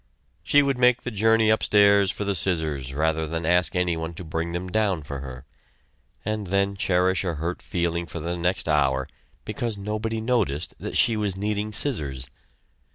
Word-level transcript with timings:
She 0.41 0.63
would 0.63 0.79
make 0.79 1.03
the 1.03 1.11
journey 1.11 1.51
upstairs 1.51 2.09
for 2.09 2.23
the 2.23 2.33
scissors 2.33 2.91
rather 2.91 3.27
than 3.27 3.45
ask 3.45 3.75
anyone 3.75 4.15
to 4.15 4.23
bring 4.23 4.51
them 4.51 4.67
down 4.67 5.03
for 5.03 5.19
her, 5.19 5.45
and 6.25 6.47
then 6.47 6.75
cherish 6.75 7.23
a 7.23 7.35
hurt 7.35 7.61
feeling 7.61 8.07
for 8.07 8.19
the 8.19 8.35
next 8.35 8.67
hour 8.67 9.07
because 9.45 9.77
nobody 9.77 10.19
noticed 10.19 10.73
that 10.79 10.97
she 10.97 11.15
was 11.15 11.37
needing 11.37 11.71
scissors. 11.71 12.31